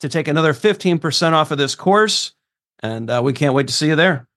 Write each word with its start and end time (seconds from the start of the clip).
to 0.00 0.08
take 0.08 0.28
another 0.28 0.52
15% 0.52 1.32
off 1.32 1.50
of 1.50 1.58
this 1.58 1.74
course. 1.74 2.32
And 2.80 3.08
uh, 3.10 3.20
we 3.24 3.32
can't 3.32 3.54
wait 3.54 3.68
to 3.68 3.72
see 3.72 3.88
you 3.88 3.96
there. 3.96 4.28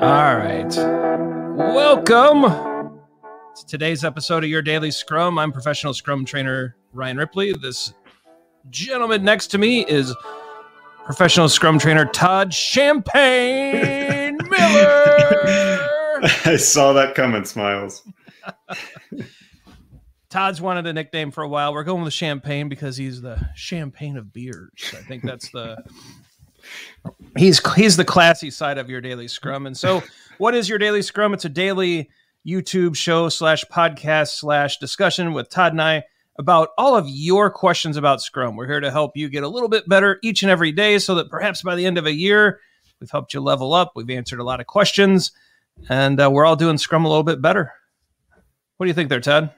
All 0.00 0.36
right. 0.36 0.74
Welcome 1.56 2.42
to 2.42 3.66
today's 3.66 4.04
episode 4.04 4.44
of 4.44 4.50
Your 4.50 4.62
Daily 4.62 4.90
Scrum. 4.90 5.38
I'm 5.38 5.52
professional 5.52 5.94
Scrum 5.94 6.24
trainer 6.24 6.76
Ryan 6.92 7.18
Ripley. 7.18 7.52
This 7.52 7.92
gentleman 8.70 9.22
next 9.24 9.48
to 9.48 9.58
me 9.58 9.84
is 9.86 10.14
professional 11.04 11.48
Scrum 11.48 11.78
trainer 11.78 12.06
Todd 12.06 12.52
Champagne 12.52 14.36
Miller. 14.48 15.78
I 16.46 16.56
saw 16.56 16.94
that 16.94 17.14
coming, 17.14 17.44
Smiles. 17.44 18.02
Todd's 20.34 20.60
wanted 20.60 20.84
a 20.88 20.92
nickname 20.92 21.30
for 21.30 21.44
a 21.44 21.48
while. 21.48 21.72
We're 21.72 21.84
going 21.84 22.02
with 22.02 22.12
champagne 22.12 22.68
because 22.68 22.96
he's 22.96 23.22
the 23.22 23.38
champagne 23.54 24.16
of 24.16 24.32
beers. 24.32 24.92
I 24.92 25.00
think 25.02 25.22
that's 25.22 25.48
the 25.50 25.76
he's 27.38 27.60
he's 27.76 27.96
the 27.96 28.04
classy 28.04 28.50
side 28.50 28.76
of 28.76 28.90
your 28.90 29.00
daily 29.00 29.28
scrum. 29.28 29.64
And 29.64 29.76
so, 29.76 30.02
what 30.38 30.56
is 30.56 30.68
your 30.68 30.78
daily 30.78 31.02
scrum? 31.02 31.34
It's 31.34 31.44
a 31.44 31.48
daily 31.48 32.10
YouTube 32.44 32.96
show 32.96 33.28
slash 33.28 33.64
podcast 33.66 34.30
slash 34.30 34.78
discussion 34.78 35.34
with 35.34 35.50
Todd 35.50 35.70
and 35.70 35.80
I 35.80 36.02
about 36.36 36.70
all 36.78 36.96
of 36.96 37.08
your 37.08 37.48
questions 37.48 37.96
about 37.96 38.20
Scrum. 38.20 38.56
We're 38.56 38.66
here 38.66 38.80
to 38.80 38.90
help 38.90 39.16
you 39.16 39.28
get 39.28 39.44
a 39.44 39.48
little 39.48 39.68
bit 39.68 39.88
better 39.88 40.18
each 40.24 40.42
and 40.42 40.50
every 40.50 40.72
day, 40.72 40.98
so 40.98 41.14
that 41.14 41.30
perhaps 41.30 41.62
by 41.62 41.76
the 41.76 41.86
end 41.86 41.96
of 41.96 42.06
a 42.06 42.12
year, 42.12 42.58
we've 42.98 43.08
helped 43.08 43.34
you 43.34 43.40
level 43.40 43.72
up. 43.72 43.92
We've 43.94 44.10
answered 44.10 44.40
a 44.40 44.44
lot 44.44 44.58
of 44.58 44.66
questions, 44.66 45.30
and 45.88 46.20
uh, 46.20 46.28
we're 46.28 46.44
all 46.44 46.56
doing 46.56 46.76
Scrum 46.76 47.04
a 47.04 47.08
little 47.08 47.22
bit 47.22 47.40
better. 47.40 47.72
What 48.78 48.86
do 48.86 48.88
you 48.88 48.94
think 48.94 49.10
there, 49.10 49.20
Todd? 49.20 49.52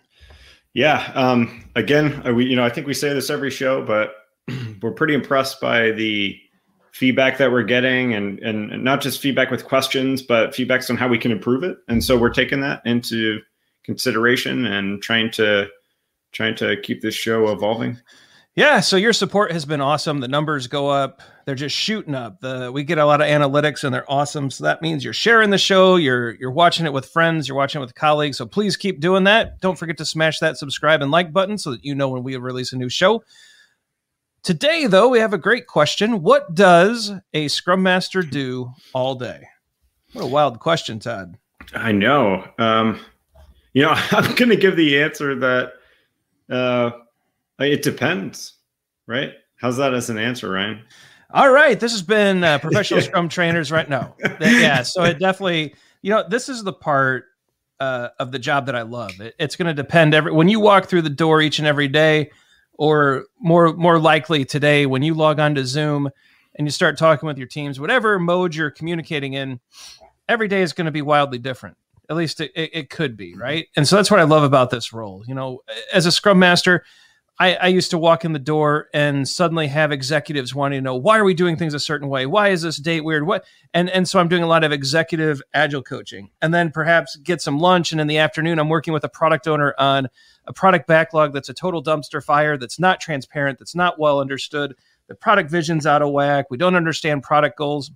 Yeah. 0.77 1.11
Um, 1.15 1.65
again, 1.75 2.23
uh, 2.27 2.35
we 2.35 2.45
you 2.45 2.55
know 2.55 2.63
I 2.63 2.69
think 2.69 2.87
we 2.87 2.93
say 2.93 3.09
this 3.15 3.31
every 3.31 3.51
show, 3.51 3.83
but 3.83 4.13
we're 4.83 4.93
pretty 4.93 5.15
impressed 5.15 5.59
by 5.59 5.91
the 5.93 6.39
feedback 6.93 7.39
that 7.39 7.51
we're 7.51 7.63
getting, 7.63 8.13
and 8.13 8.39
and 8.41 8.85
not 8.85 9.01
just 9.01 9.23
feedback 9.23 9.51
with 9.51 9.65
questions, 9.65 10.21
but 10.21 10.51
feedbacks 10.51 10.91
on 10.91 10.99
how 10.99 11.09
we 11.09 11.17
can 11.17 11.33
improve 11.33 11.65
it. 11.65 11.79
And 11.89 12.05
so 12.05 12.19
we're 12.19 12.29
taking 12.29 12.61
that 12.61 12.83
into 12.85 13.41
consideration 13.85 14.67
and 14.67 15.01
trying 15.01 15.31
to 15.31 15.69
trying 16.33 16.55
to 16.57 16.79
keep 16.83 17.01
this 17.01 17.15
show 17.15 17.51
evolving. 17.51 17.99
Yeah, 18.57 18.81
so 18.81 18.97
your 18.97 19.13
support 19.13 19.53
has 19.53 19.67
been 19.67 19.83
awesome. 19.83 20.21
The 20.21 20.29
numbers 20.29 20.67
go 20.67 20.89
up; 20.89 21.21
they're 21.45 21.55
just 21.55 21.77
shooting 21.77 22.15
up. 22.15 22.41
The 22.41 22.73
we 22.73 22.85
get 22.85 22.97
a 22.97 23.05
lot 23.05 23.21
of 23.21 23.27
analytics, 23.27 23.85
and 23.85 23.93
they're 23.93 24.11
awesome. 24.11 24.51
So 24.51 24.65
that 24.65 24.81
means 24.81 25.05
you're 25.05 25.13
sharing 25.13 25.51
the 25.51 25.59
show, 25.59 25.97
you're 25.97 26.35
you're 26.37 26.51
watching 26.51 26.87
it 26.87 26.93
with 26.95 27.05
friends, 27.05 27.47
you're 27.47 27.57
watching 27.57 27.83
it 27.83 27.85
with 27.85 27.95
colleagues. 27.95 28.39
So 28.39 28.47
please 28.47 28.79
keep 28.79 28.99
doing 28.99 29.25
that. 29.25 29.61
Don't 29.61 29.79
forget 29.79 29.99
to 29.99 30.07
smash 30.07 30.39
that 30.39 30.57
subscribe 30.57 31.03
and 31.03 31.11
like 31.11 31.35
button 31.35 31.59
so 31.59 31.73
that 31.73 31.85
you 31.85 31.95
know 31.95 32.09
when 32.09 32.23
we 32.23 32.35
release 32.37 32.73
a 32.73 32.79
new 32.79 32.89
show. 32.89 33.23
Today, 34.43 34.87
though, 34.87 35.09
we 35.09 35.19
have 35.19 35.35
a 35.35 35.39
great 35.39 35.67
question. 35.67 36.23
What 36.23 36.55
does 36.55 37.13
a 37.35 37.49
Scrum 37.49 37.83
Master 37.83 38.23
do 38.23 38.73
all 38.95 39.17
day? 39.17 39.43
What 40.15 40.23
a 40.23 40.29
wild 40.29 40.61
question, 40.61 40.99
Todd. 40.99 41.37
I 41.75 41.93
know. 41.93 42.49
Um, 42.57 43.01
you 43.75 43.83
know, 43.83 43.93
I'm 44.13 44.35
going 44.35 44.49
to 44.49 44.57
give 44.57 44.77
the 44.77 45.03
answer 45.03 45.35
that. 45.41 45.73
Uh, 46.49 46.91
it 47.59 47.83
depends, 47.83 48.55
right? 49.07 49.33
How's 49.57 49.77
that 49.79 49.95
as 49.95 50.11
an 50.11 50.19
answer, 50.19 50.51
Ryan? 50.51 50.83
All 51.31 51.51
right, 51.51 51.79
this 51.79 51.93
has 51.93 52.03
been 52.03 52.45
uh, 52.45 52.59
professional 52.61 53.01
Scrum 53.01 53.29
trainers, 53.29 53.73
right? 53.73 53.89
No, 53.89 54.15
yeah. 54.41 54.83
So 54.83 55.03
it 55.05 55.19
definitely, 55.19 55.75
you 56.03 56.11
know, 56.11 56.25
this 56.29 56.49
is 56.49 56.63
the 56.63 56.73
part 56.73 57.25
uh, 57.81 58.09
of 58.19 58.33
the 58.33 58.39
job 58.39 58.67
that 58.67 58.77
I 58.77 58.83
love. 58.83 59.21
It, 59.21 59.35
it's 59.39 59.57
going 59.57 59.67
to 59.67 59.75
depend 59.75 60.15
every 60.15 60.33
when 60.33 60.49
you 60.49 60.61
walk 60.61 60.87
through 60.87 61.03
the 61.03 61.11
door 61.11 61.41
each 61.41 61.59
and 61.59 61.67
every 61.67 61.89
day, 61.89 62.31
or 62.75 63.25
more 63.41 63.73
more 63.73 63.99
likely 63.99 64.45
today 64.45 64.87
when 64.87 65.03
you 65.03 65.15
log 65.15 65.41
on 65.41 65.55
to 65.57 65.65
Zoom 65.65 66.11
and 66.55 66.67
you 66.67 66.71
start 66.71 66.97
talking 66.99 67.27
with 67.27 67.39
your 67.39 67.49
teams, 67.49 67.81
whatever 67.81 68.19
mode 68.19 68.55
you're 68.55 68.71
communicating 68.71 69.35
in, 69.35 69.61
every 70.29 70.49
day 70.49 70.63
is 70.63 70.73
going 70.73 70.87
to 70.87 70.93
be 70.93 71.03
wildly 71.03 71.39
different. 71.39 71.77
At 72.09 72.17
least 72.17 72.41
it, 72.41 72.53
it, 72.55 72.71
it 72.73 72.91
could 72.91 73.17
be, 73.17 73.35
right? 73.35 73.67
And 73.77 73.87
so 73.87 73.97
that's 73.97 74.11
what 74.11 74.21
I 74.21 74.25
love 74.25 74.45
about 74.45 74.71
this 74.71 74.93
role. 74.93 75.25
You 75.27 75.35
know, 75.35 75.63
as 75.93 76.07
a 76.07 76.13
Scrum 76.13 76.39
Master 76.39 76.85
I, 77.39 77.55
I, 77.55 77.67
used 77.67 77.91
to 77.91 77.99
walk 77.99 78.25
in 78.25 78.33
the 78.33 78.39
door 78.39 78.89
and 78.95 79.29
suddenly 79.29 79.67
have 79.67 79.93
executives 79.93 80.55
wanting 80.55 80.79
to 80.79 80.83
know 80.83 80.95
why 80.95 81.19
are 81.19 81.25
we 81.25 81.35
doing 81.35 81.57
things 81.57 81.75
a 81.75 81.81
certain 81.81 82.09
way? 82.09 82.25
Why 82.25 82.49
is 82.49 82.63
this 82.63 82.79
date 82.79 83.03
weird? 83.03 83.27
What 83.27 83.45
and 83.75 83.91
and 83.91 84.09
so 84.09 84.19
I'm 84.19 84.29
doing 84.29 84.43
a 84.43 84.47
lot 84.47 84.65
of 84.65 84.73
executive 84.73 85.43
agile 85.53 85.83
coaching, 85.83 86.31
and 86.41 86.55
then 86.55 86.71
perhaps 86.71 87.17
get 87.17 87.43
some 87.43 87.59
lunch, 87.59 87.93
and 87.93 88.01
in 88.01 88.07
the 88.07 88.19
afternoon 88.19 88.59
I'm 88.59 88.71
working 88.71 88.95
with 88.95 89.05
a 89.05 89.09
product 89.09 89.47
owner 89.47 89.75
on 89.79 90.09
a 90.47 90.53
product 90.53 90.87
backlog 90.87 91.35
that's 91.35 91.49
a 91.49 91.55
total 91.55 91.83
dumpster 91.83 92.23
fire, 92.23 92.57
that's 92.57 92.79
not 92.79 93.01
transparent, 93.01 93.59
that's 93.59 93.75
not 93.75 93.99
well 93.99 94.21
understood. 94.21 94.75
The 95.09 95.15
product 95.15 95.51
vision's 95.51 95.87
out 95.87 96.03
of 96.03 96.11
whack. 96.11 96.47
We 96.51 96.57
don't 96.57 96.75
understand 96.75 97.23
product 97.23 97.59
goals. 97.59 97.91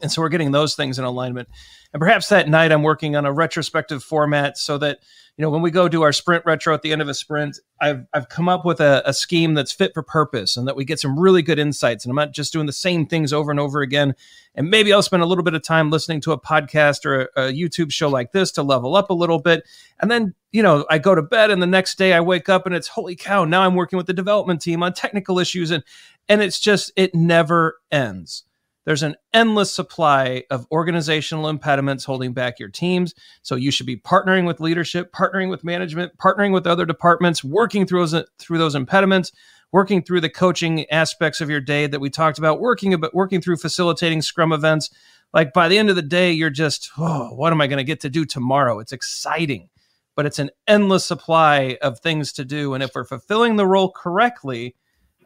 And 0.00 0.10
so 0.10 0.22
we're 0.22 0.28
getting 0.28 0.52
those 0.52 0.74
things 0.74 0.98
in 0.98 1.04
alignment. 1.04 1.48
And 1.92 2.00
perhaps 2.00 2.28
that 2.28 2.48
night 2.48 2.70
I'm 2.70 2.82
working 2.82 3.16
on 3.16 3.26
a 3.26 3.32
retrospective 3.32 4.02
format 4.04 4.56
so 4.56 4.78
that, 4.78 4.98
you 5.36 5.42
know, 5.42 5.50
when 5.50 5.62
we 5.62 5.72
go 5.72 5.88
do 5.88 6.02
our 6.02 6.12
sprint 6.12 6.44
retro 6.46 6.72
at 6.72 6.82
the 6.82 6.92
end 6.92 7.02
of 7.02 7.08
a 7.08 7.14
sprint, 7.14 7.58
I've, 7.80 8.06
I've 8.14 8.28
come 8.28 8.48
up 8.48 8.64
with 8.64 8.80
a, 8.80 9.02
a 9.04 9.12
scheme 9.12 9.54
that's 9.54 9.72
fit 9.72 9.92
for 9.92 10.02
purpose 10.02 10.56
and 10.56 10.68
that 10.68 10.76
we 10.76 10.84
get 10.84 11.00
some 11.00 11.18
really 11.18 11.42
good 11.42 11.58
insights. 11.58 12.04
And 12.04 12.10
I'm 12.10 12.16
not 12.16 12.32
just 12.32 12.52
doing 12.52 12.66
the 12.66 12.72
same 12.72 13.06
things 13.06 13.32
over 13.32 13.50
and 13.50 13.58
over 13.58 13.80
again. 13.80 14.14
And 14.54 14.70
maybe 14.70 14.92
I'll 14.92 15.02
spend 15.02 15.24
a 15.24 15.26
little 15.26 15.42
bit 15.42 15.54
of 15.54 15.62
time 15.62 15.90
listening 15.90 16.20
to 16.22 16.32
a 16.32 16.40
podcast 16.40 17.04
or 17.04 17.22
a, 17.22 17.48
a 17.48 17.52
YouTube 17.52 17.90
show 17.90 18.08
like 18.08 18.30
this 18.30 18.52
to 18.52 18.62
level 18.62 18.94
up 18.94 19.10
a 19.10 19.14
little 19.14 19.40
bit. 19.40 19.64
And 19.98 20.08
then, 20.10 20.34
you 20.52 20.62
know, 20.62 20.86
I 20.88 20.98
go 20.98 21.16
to 21.16 21.22
bed 21.22 21.50
and 21.50 21.60
the 21.60 21.66
next 21.66 21.98
day 21.98 22.12
I 22.12 22.20
wake 22.20 22.48
up 22.48 22.66
and 22.66 22.74
it's 22.74 22.88
holy 22.88 23.16
cow, 23.16 23.44
now 23.44 23.62
I'm 23.62 23.74
working 23.74 23.96
with 23.96 24.06
the 24.06 24.12
development 24.12 24.62
team 24.62 24.84
on 24.84 24.92
technical 24.92 25.40
issues. 25.40 25.72
And, 25.72 25.82
and 26.28 26.40
it's 26.40 26.60
just, 26.60 26.92
it 26.94 27.14
never 27.14 27.78
ends 27.90 28.44
there's 28.86 29.02
an 29.02 29.16
endless 29.32 29.72
supply 29.72 30.44
of 30.50 30.66
organizational 30.72 31.48
impediments 31.48 32.04
holding 32.04 32.32
back 32.32 32.58
your 32.58 32.68
teams. 32.68 33.14
So 33.42 33.54
you 33.54 33.70
should 33.70 33.86
be 33.86 33.96
partnering 33.96 34.46
with 34.46 34.60
leadership, 34.60 35.12
partnering 35.12 35.50
with 35.50 35.64
management, 35.64 36.16
partnering 36.18 36.52
with 36.52 36.66
other 36.66 36.86
departments, 36.86 37.44
working 37.44 37.86
through 37.86 38.06
those 38.06 38.24
through 38.38 38.58
those 38.58 38.74
impediments, 38.74 39.32
working 39.72 40.02
through 40.02 40.22
the 40.22 40.30
coaching 40.30 40.90
aspects 40.90 41.40
of 41.40 41.50
your 41.50 41.60
day 41.60 41.86
that 41.86 42.00
we 42.00 42.10
talked 42.10 42.38
about, 42.38 42.60
working 42.60 42.94
about 42.94 43.14
working 43.14 43.40
through 43.40 43.56
facilitating 43.56 44.22
scrum 44.22 44.52
events. 44.52 44.90
Like 45.32 45.52
by 45.52 45.68
the 45.68 45.78
end 45.78 45.90
of 45.90 45.96
the 45.96 46.02
day, 46.02 46.32
you're 46.32 46.50
just, 46.50 46.90
oh, 46.98 47.34
what 47.34 47.52
am 47.52 47.60
I 47.60 47.68
going 47.68 47.78
to 47.78 47.84
get 47.84 48.00
to 48.00 48.10
do 48.10 48.24
tomorrow? 48.24 48.80
It's 48.80 48.92
exciting, 48.92 49.68
but 50.16 50.26
it's 50.26 50.40
an 50.40 50.50
endless 50.66 51.04
supply 51.04 51.78
of 51.82 52.00
things 52.00 52.32
to 52.32 52.44
do. 52.44 52.74
And 52.74 52.82
if 52.82 52.92
we're 52.94 53.04
fulfilling 53.04 53.54
the 53.54 53.66
role 53.66 53.92
correctly, 53.92 54.74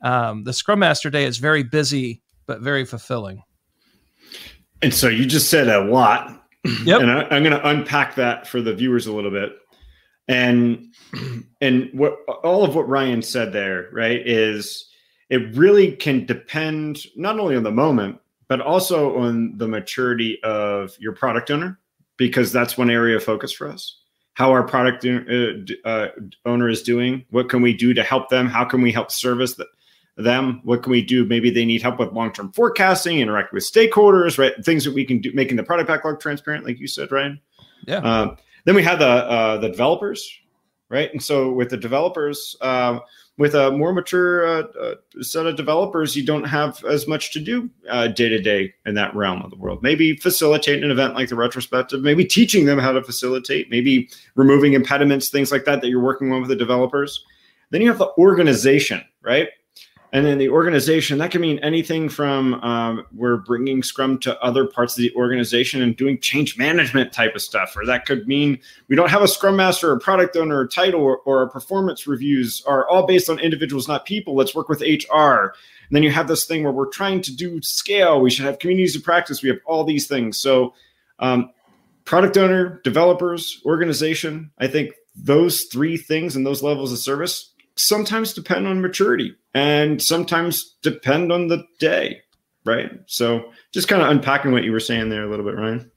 um, 0.03 0.45
the 0.45 0.53
Scrum 0.53 0.81
Master 0.81 1.09
Day 1.09 1.25
is 1.25 1.39
very 1.39 1.63
busy 1.63 2.21
but 2.47 2.61
very 2.61 2.85
fulfilling. 2.85 3.43
And 4.83 4.93
so 4.93 5.09
you 5.09 5.25
just 5.27 5.51
said 5.51 5.69
a 5.69 5.85
lot. 5.85 6.43
Yep. 6.85 7.01
And 7.03 7.11
I, 7.11 7.23
I'm 7.25 7.43
going 7.43 7.59
to 7.59 7.69
unpack 7.69 8.15
that 8.15 8.47
for 8.47 8.61
the 8.61 8.75
viewers 8.75 9.07
a 9.07 9.13
little 9.13 9.31
bit. 9.31 9.53
And 10.29 10.95
and 11.61 11.91
what 11.93 12.17
all 12.43 12.65
of 12.65 12.75
what 12.75 12.89
Ryan 12.89 13.21
said 13.21 13.53
there, 13.53 13.91
right, 13.93 14.27
is 14.27 14.89
it 15.29 15.55
really 15.55 15.93
can 15.93 16.25
depend 16.25 17.05
not 17.17 17.39
only 17.39 17.57
on 17.57 17.63
the 17.63 17.71
moment, 17.71 18.19
but 18.49 18.61
also 18.63 19.19
on 19.19 19.59
the 19.59 19.69
maturity 19.69 20.39
of 20.43 20.93
your 20.99 21.13
product 21.13 21.51
owner, 21.51 21.79
because 22.17 22.53
that's 22.53 22.79
one 22.79 22.89
area 22.89 23.17
of 23.17 23.23
focus 23.23 23.53
for 23.53 23.69
us. 23.69 24.01
How 24.33 24.51
our 24.51 24.63
product 24.63 25.07
uh, 25.07 25.89
uh, 25.89 26.09
owner 26.47 26.69
is 26.69 26.83
doing, 26.83 27.25
what 27.31 27.49
can 27.49 27.63
we 27.63 27.75
do 27.75 27.95
to 27.95 28.03
help 28.03 28.31
them? 28.31 28.49
How 28.49 28.65
can 28.65 28.81
we 28.81 28.93
help 28.93 29.11
service 29.11 29.55
the, 29.55 29.67
them. 30.17 30.61
What 30.65 30.83
can 30.83 30.93
we 30.93 31.03
do? 31.03 31.25
Maybe 31.25 31.51
they 31.51 31.65
need 31.65 31.83
help 31.83 31.99
with 31.99 32.13
long-term 32.13 32.53
forecasting 32.53 33.19
interact 33.19 33.53
with 33.53 33.65
stakeholders 33.65 34.39
right? 34.39 34.53
Things 34.65 34.85
that 34.85 34.95
we 34.95 35.05
can 35.05 35.21
do 35.21 35.33
making 35.35 35.57
the 35.57 35.65
product 35.65 35.89
backlog 35.89 36.21
transparent 36.21 36.65
like 36.65 36.79
you 36.79 36.87
said 36.87 37.11
ryan. 37.11 37.41
Yeah. 37.87 37.99
Um, 37.99 38.37
then 38.65 38.75
we 38.75 38.83
have 38.83 38.99
the 38.99 39.07
uh, 39.07 39.59
the 39.59 39.69
developers 39.69 40.29
right? 40.89 41.11
And 41.13 41.23
so 41.23 41.51
with 41.51 41.71
the 41.71 41.77
developers 41.77 42.57
uh, 42.61 43.01
with 43.37 43.57
a 43.57 43.73
more 43.73 43.93
mature 43.93 44.47
uh, 44.47 44.63
uh, 44.81 44.95
set 45.21 45.47
of 45.47 45.57
developers 45.57 46.15
you 46.15 46.25
don't 46.25 46.45
have 46.45 46.85
as 46.85 47.09
much 47.09 47.33
to 47.33 47.41
do 47.41 47.69
day 48.15 48.29
to 48.29 48.41
day 48.41 48.73
in 48.87 48.95
that 48.95 49.15
realm 49.17 49.43
of 49.43 49.51
the 49.51 49.57
world. 49.57 49.83
Maybe 49.83 50.15
facilitating 50.17 50.85
an 50.85 50.93
event 50.93 51.15
like 51.15 51.29
the 51.29 51.35
retrospective 51.35 52.03
maybe 52.03 52.25
teaching 52.25 52.67
them 52.67 52.79
how 52.79 52.93
to 52.93 53.03
facilitate 53.03 53.69
maybe 53.69 54.09
removing 54.37 54.75
impediments 54.75 55.29
things 55.29 55.51
like 55.51 55.65
that 55.65 55.81
that 55.81 55.89
you're 55.89 56.01
working 56.01 56.33
on 56.33 56.41
with 56.41 56.51
the 56.51 56.57
developers. 56.57 57.25
Then 57.71 57.83
you 57.83 57.89
have 57.89 57.99
the 57.99 58.13
organization 58.17 59.03
right 59.23 59.49
and 60.15 60.25
then 60.25 60.39
the 60.39 60.49
organization, 60.49 61.19
that 61.19 61.33
can 61.33 61.41
mean 61.41 61.59
anything 61.59 62.09
from 62.09 62.55
um, 62.63 63.05
we're 63.13 63.39
bringing 63.39 63.83
Scrum 63.83 64.17
to 64.21 64.41
other 64.41 64.65
parts 64.65 64.97
of 64.97 65.03
the 65.03 65.13
organization 65.17 65.83
and 65.83 65.97
doing 65.97 66.21
change 66.21 66.57
management 66.57 67.13
type 67.13 67.35
of 67.35 67.43
stuff. 67.43 67.77
Or 67.77 67.85
that 67.87 68.07
could 68.07 68.29
mean 68.29 68.61
we 68.87 68.95
don't 68.95 69.11
have 69.11 69.23
a 69.23 69.29
Scrum 69.29 69.57
Master 69.57 69.91
or 69.91 69.99
product 69.99 70.37
owner 70.37 70.57
or 70.57 70.69
title 70.69 71.01
or, 71.01 71.19
or 71.25 71.41
our 71.41 71.49
performance 71.49 72.07
reviews 72.07 72.63
are 72.65 72.89
all 72.89 73.09
based 73.09 73.29
on 73.29 73.41
individuals, 73.41 73.89
not 73.89 74.07
people. 74.07 74.37
Let's 74.37 74.55
work 74.55 74.69
with 74.69 74.83
HR. 74.83 75.53
And 75.89 75.91
then 75.91 76.05
you 76.05 76.13
have 76.13 76.29
this 76.29 76.45
thing 76.45 76.63
where 76.63 76.73
we're 76.73 76.91
trying 76.91 77.21
to 77.23 77.35
do 77.35 77.61
scale. 77.63 78.21
We 78.21 78.31
should 78.31 78.45
have 78.45 78.61
communities 78.61 78.95
of 78.95 79.03
practice. 79.03 79.43
We 79.43 79.49
have 79.49 79.59
all 79.67 79.83
these 79.83 80.07
things. 80.07 80.39
So, 80.39 80.75
um, 81.19 81.51
product 82.05 82.37
owner, 82.37 82.81
developers, 82.85 83.61
organization, 83.67 84.53
I 84.61 84.69
think 84.69 84.93
those 85.17 85.65
three 85.65 85.97
things 85.97 86.37
and 86.37 86.47
those 86.47 86.63
levels 86.63 86.93
of 86.93 86.99
service 86.99 87.54
sometimes 87.77 88.33
depend 88.33 88.67
on 88.67 88.81
maturity 88.81 89.35
and 89.55 90.03
sometimes 90.03 90.77
depend 90.83 91.33
on 91.33 91.49
the 91.49 91.65
day, 91.79 92.21
right? 92.65 92.91
So 93.07 93.53
just 93.73 93.89
kind 93.89 94.03
of 94.03 94.09
unpacking 94.09 94.53
what 94.53 94.65
you 94.65 94.73
were 94.73 94.81
saying 94.81 95.11
there 95.11 95.25
a 95.25 95.31
little 95.31 95.45
bit, 95.45 95.57
Ryan. 95.57 95.91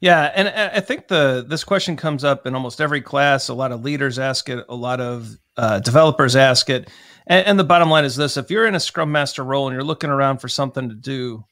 Yeah, 0.00 0.30
and 0.34 0.48
I 0.48 0.80
think 0.80 1.08
the 1.08 1.46
this 1.48 1.64
question 1.64 1.96
comes 1.96 2.24
up 2.24 2.46
in 2.46 2.54
almost 2.54 2.80
every 2.80 3.00
class. 3.00 3.48
A 3.48 3.54
lot 3.54 3.72
of 3.72 3.82
leaders 3.82 4.18
ask 4.18 4.50
it, 4.50 4.62
a 4.68 4.74
lot 4.74 5.00
of 5.00 5.34
uh, 5.56 5.80
developers 5.80 6.36
ask 6.36 6.68
it, 6.68 6.90
and, 7.26 7.46
and 7.46 7.58
the 7.58 7.64
bottom 7.64 7.88
line 7.88 8.04
is 8.04 8.14
this: 8.14 8.36
if 8.36 8.50
you're 8.50 8.66
in 8.66 8.74
a 8.74 8.80
Scrum 8.80 9.10
Master 9.10 9.42
role 9.42 9.66
and 9.66 9.74
you're 9.74 9.82
looking 9.82 10.10
around 10.10 10.38
for 10.38 10.48
something 10.48 10.90
to 10.90 10.94
do, 10.94 11.46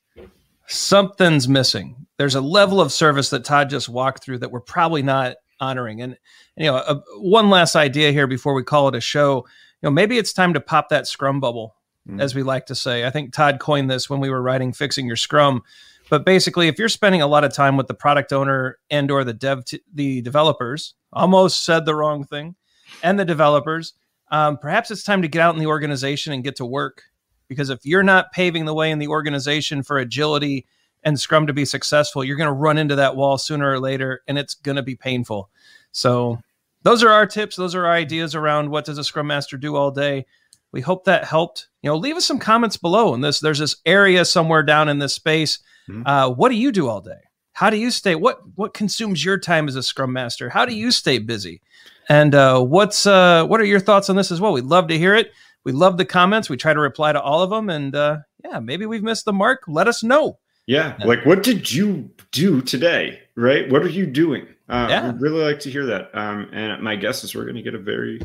something's 0.67 1.49
missing. 1.49 2.07
There's 2.19 2.35
a 2.35 2.43
level 2.43 2.81
of 2.81 2.93
service 2.93 3.31
that 3.31 3.45
Todd 3.45 3.71
just 3.71 3.89
walked 3.89 4.23
through 4.23 4.39
that 4.39 4.51
we're 4.51 4.61
probably 4.61 5.03
not 5.03 5.37
honoring. 5.63 6.03
And 6.03 6.19
you 6.57 6.67
know, 6.67 6.77
a, 6.77 7.03
one 7.19 7.49
last 7.49 7.77
idea 7.77 8.13
here 8.13 8.27
before 8.27 8.53
we 8.53 8.65
call 8.65 8.89
it 8.89 8.95
a 8.95 9.01
show. 9.01 9.47
You 9.81 9.87
know, 9.87 9.91
maybe 9.91 10.19
it's 10.19 10.33
time 10.33 10.53
to 10.55 10.61
pop 10.61 10.91
that 10.91 11.07
Scrum 11.07 11.41
bubble, 11.41 11.77
mm. 12.09 12.21
as 12.21 12.35
we 12.35 12.43
like 12.43 12.67
to 12.67 12.75
say. 12.75 13.07
I 13.07 13.11
think 13.11 13.33
Todd 13.33 13.59
coined 13.61 13.91
this 13.91 14.11
when 14.11 14.21
we 14.21 14.29
were 14.29 14.43
writing 14.43 14.73
"Fixing 14.73 15.07
Your 15.07 15.17
Scrum." 15.17 15.63
But 16.11 16.27
basically, 16.27 16.69
if 16.69 16.79
you're 16.79 16.91
spending 16.91 17.23
a 17.23 17.27
lot 17.27 17.45
of 17.45 17.55
time 17.55 17.77
with 17.79 17.87
the 17.87 17.95
product 17.95 18.33
owner 18.33 18.79
and 18.91 19.11
or 19.11 19.25
the 19.25 19.33
dev, 19.33 19.65
t- 19.65 19.81
the 19.95 20.21
developers, 20.21 20.95
almost 21.13 21.65
said 21.65 21.87
the 21.87 21.95
wrong 21.95 22.25
thing, 22.25 22.57
and 23.03 23.19
the 23.19 23.25
developers, 23.25 23.95
um, 24.31 24.59
perhaps 24.59 24.91
it's 24.91 25.05
time 25.05 25.23
to 25.23 25.29
get 25.29 25.41
out 25.41 25.55
in 25.55 25.61
the 25.61 25.69
organization 25.69 26.33
and 26.33 26.45
get 26.45 26.57
to 26.57 26.67
work. 26.67 27.05
Because 27.49 27.71
if 27.71 27.81
you're 27.85 28.03
not 28.03 28.33
paving 28.33 28.65
the 28.65 28.75
way 28.75 28.91
in 28.91 28.99
the 28.99 29.09
organization 29.09 29.83
for 29.83 29.99
agility 29.99 30.67
and 31.05 31.19
Scrum 31.19 31.47
to 31.47 31.53
be 31.53 31.65
successful, 31.65 32.25
you're 32.25 32.37
going 32.37 32.49
to 32.49 32.53
run 32.53 32.79
into 32.79 32.97
that 32.97 33.17
wall 33.17 33.39
sooner 33.39 33.71
or 33.71 33.81
later, 33.81 34.23
and 34.29 34.39
it's 34.39 34.55
going 34.55 34.77
to 34.77 34.83
be 34.83 34.95
painful. 34.95 35.51
So, 35.93 36.39
those 36.83 37.03
are 37.03 37.11
our 37.11 37.27
tips. 37.27 37.57
Those 37.57 37.75
are 37.75 37.87
our 37.87 37.93
ideas 37.93 38.35
around 38.35 38.71
what 38.71 38.85
does 38.85 38.99
a 38.99 39.05
Scrum 39.05 39.27
Master 39.27 39.57
do 39.57 39.77
all 39.77 39.91
day. 39.91 40.27
We 40.73 40.81
hope 40.81 41.05
that 41.05 41.25
helped. 41.25 41.69
You 41.83 41.91
know, 41.91 41.97
leave 41.97 42.17
us 42.17 42.25
some 42.25 42.39
comments 42.39 42.77
below. 42.77 43.15
And 43.15 43.23
this, 43.23 43.41
there's 43.41 43.59
this 43.59 43.77
area 43.87 44.25
somewhere 44.25 44.63
down 44.63 44.89
in 44.89 44.99
this 44.99 45.15
space. 45.15 45.59
Mm-hmm. 45.89 46.07
Uh, 46.07 46.31
what 46.31 46.49
do 46.49 46.57
you 46.57 46.73
do 46.73 46.89
all 46.89 47.01
day? 47.01 47.21
How 47.53 47.71
do 47.71 47.77
you 47.77 47.91
stay? 47.91 48.15
What 48.15 48.41
what 48.55 48.75
consumes 48.75 49.25
your 49.25 49.39
time 49.39 49.69
as 49.69 49.77
a 49.77 49.83
Scrum 49.83 50.13
Master? 50.13 50.49
How 50.49 50.65
do 50.65 50.75
you 50.75 50.91
stay 50.91 51.19
busy? 51.19 51.61
And 52.09 52.35
uh, 52.35 52.63
what's 52.63 53.07
uh, 53.07 53.45
what 53.47 53.61
are 53.61 53.65
your 53.65 53.81
thoughts 53.81 54.09
on 54.09 54.17
this 54.17 54.33
as 54.33 54.41
well? 54.41 54.53
We'd 54.53 54.65
love 54.65 54.89
to 54.89 54.99
hear 54.99 55.15
it. 55.15 55.33
We 55.65 55.73
love 55.73 55.97
the 55.97 56.05
comments. 56.05 56.49
We 56.49 56.57
try 56.57 56.73
to 56.73 56.81
reply 56.81 57.13
to 57.13 57.21
all 57.21 57.43
of 57.43 57.51
them. 57.51 57.69
And 57.69 57.95
uh, 57.95 58.19
yeah, 58.45 58.59
maybe 58.59 58.87
we've 58.87 59.03
missed 59.03 59.27
the 59.27 59.33
mark. 59.33 59.65
Let 59.69 59.87
us 59.87 60.03
know. 60.03 60.39
Yeah. 60.67 60.97
Like, 61.05 61.27
what 61.27 61.43
did 61.43 61.71
you 61.71 62.11
do 62.31 62.63
today? 62.63 63.21
Right? 63.37 63.71
What 63.71 63.83
are 63.83 63.89
you 63.89 64.07
doing? 64.07 64.47
Uh, 64.69 64.87
yeah. 64.89 65.11
We'd 65.11 65.21
really 65.21 65.43
like 65.43 65.61
to 65.61 65.71
hear 65.71 65.87
that. 65.87 66.11
Um, 66.15 66.49
and 66.53 66.83
my 66.83 66.97
guess 66.97 67.25
is 67.25 67.35
we're 67.35 67.45
going 67.45 67.57
to 67.57 67.63
get 67.63 67.75
a 67.75 67.79
very 67.79 68.21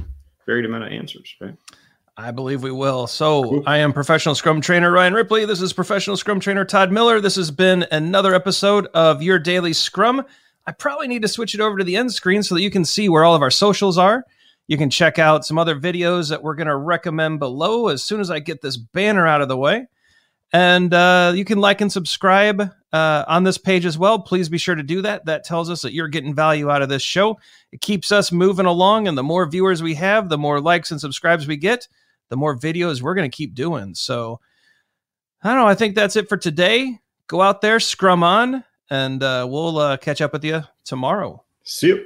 varied 0.45 0.65
amount 0.65 0.85
of 0.85 0.91
answers, 0.91 1.35
right? 1.41 1.55
I 2.19 2.31
believe 2.31 2.63
we 2.63 2.71
will. 2.71 3.05
So, 3.05 3.43
cool. 3.43 3.63
I 3.67 3.77
am 3.77 3.93
professional 3.93 4.33
Scrum 4.33 4.59
trainer 4.59 4.91
Ryan 4.91 5.13
Ripley. 5.13 5.45
This 5.45 5.61
is 5.61 5.71
professional 5.71 6.17
Scrum 6.17 6.39
trainer 6.39 6.65
Todd 6.65 6.91
Miller. 6.91 7.21
This 7.21 7.35
has 7.35 7.51
been 7.51 7.85
another 7.91 8.33
episode 8.33 8.87
of 8.95 9.21
Your 9.21 9.37
Daily 9.37 9.73
Scrum. 9.73 10.23
I 10.65 10.71
probably 10.71 11.07
need 11.07 11.21
to 11.21 11.27
switch 11.27 11.53
it 11.53 11.61
over 11.61 11.77
to 11.77 11.83
the 11.83 11.95
end 11.95 12.11
screen 12.11 12.41
so 12.41 12.55
that 12.55 12.61
you 12.61 12.71
can 12.71 12.85
see 12.85 13.07
where 13.07 13.23
all 13.23 13.35
of 13.35 13.41
our 13.41 13.51
socials 13.51 13.97
are. 13.97 14.25
You 14.67 14.77
can 14.77 14.89
check 14.89 15.19
out 15.19 15.45
some 15.45 15.57
other 15.57 15.79
videos 15.79 16.29
that 16.29 16.41
we're 16.41 16.55
going 16.55 16.67
to 16.67 16.75
recommend 16.75 17.39
below 17.39 17.87
as 17.87 18.03
soon 18.03 18.19
as 18.19 18.31
I 18.31 18.39
get 18.39 18.61
this 18.61 18.77
banner 18.77 19.27
out 19.27 19.41
of 19.41 19.47
the 19.47 19.57
way. 19.57 19.87
And 20.53 20.93
uh, 20.93 21.33
you 21.35 21.43
can 21.43 21.59
like 21.59 21.81
and 21.81 21.91
subscribe 21.91 22.71
uh, 22.93 23.25
on 23.27 23.43
this 23.43 23.57
page 23.57 23.85
as 23.85 23.97
well. 23.97 24.19
Please 24.19 24.47
be 24.47 24.57
sure 24.57 24.75
to 24.75 24.83
do 24.83 25.01
that. 25.01 25.25
That 25.25 25.43
tells 25.43 25.69
us 25.69 25.81
that 25.81 25.93
you're 25.93 26.07
getting 26.07 26.33
value 26.33 26.71
out 26.71 26.81
of 26.81 26.89
this 26.89 27.01
show. 27.01 27.37
It 27.71 27.81
keeps 27.81 28.11
us 28.11 28.31
moving 28.31 28.65
along. 28.65 29.07
And 29.07 29.17
the 29.17 29.23
more 29.23 29.45
viewers 29.45 29.83
we 29.83 29.95
have, 29.95 30.29
the 30.29 30.37
more 30.37 30.61
likes 30.61 30.91
and 30.91 31.01
subscribes 31.01 31.47
we 31.47 31.57
get, 31.57 31.87
the 32.29 32.37
more 32.37 32.57
videos 32.57 33.01
we're 33.01 33.15
going 33.15 33.29
to 33.29 33.35
keep 33.35 33.55
doing. 33.55 33.93
So 33.93 34.39
I 35.43 35.49
don't 35.49 35.57
know. 35.57 35.67
I 35.67 35.75
think 35.75 35.95
that's 35.95 36.15
it 36.15 36.29
for 36.29 36.37
today. 36.37 36.99
Go 37.27 37.41
out 37.41 37.61
there, 37.61 37.79
scrum 37.79 38.23
on, 38.23 38.63
and 38.89 39.21
uh, 39.21 39.45
we'll 39.49 39.77
uh, 39.77 39.97
catch 39.97 40.21
up 40.21 40.31
with 40.31 40.45
you 40.45 40.63
tomorrow. 40.85 41.43
See 41.63 41.87
you. 41.87 42.05